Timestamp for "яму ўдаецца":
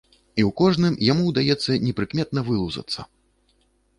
1.11-1.77